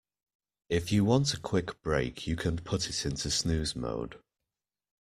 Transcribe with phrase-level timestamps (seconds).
[0.67, 4.19] If you want a quick break you can put it into snooze mode.